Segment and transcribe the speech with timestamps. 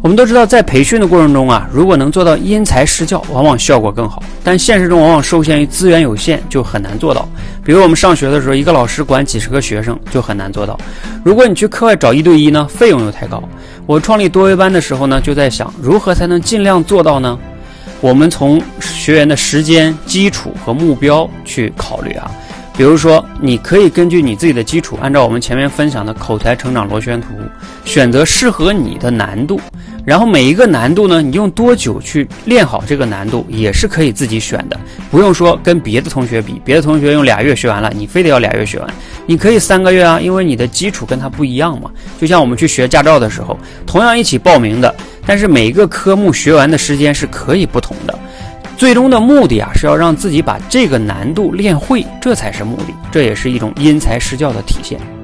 [0.00, 4.22] 我们都知道，在培训的过程中啊，如果能做到因材施教，往往效果更好。
[4.44, 7.28] 但现实中往往受限于资源有限，就很难做到。
[7.64, 10.78] 比如我们上学的时候，一个老师管几十个学生，就很难做到。
[11.24, 13.42] 如果你去课外找一对一呢，费用又太高。
[13.86, 17.36] 我创立多维班的时候呢，就在想如何才能尽量做到呢？
[18.00, 22.30] 我们从学员的时间、基础和目标去考虑啊。
[22.78, 27.26] 比如说，你可以根据你自己的基础，按照我们前面分享的口才成长螺旋图，
[27.84, 29.60] 选择适合你的难度。
[30.04, 34.78] 然后每一个难度呢，你用多久去练好这个难度，也是可以自己选的，
[35.10, 38.88] 不用说跟别的同学比，别的同学用俩月学完了，你非得要俩月学完，
[39.26, 41.90] 你可以三个月啊，因为你的基础跟他不一样嘛。
[42.20, 44.94] 就像我们去学驾照的时候，同样一起报名的，
[45.26, 48.16] 但是每一个科目学完的时间是可以不同的。
[48.78, 55.17] 最终的目的啊，是要让自己把这个难度练会，这才是目的，这也是一种因材施教的体现。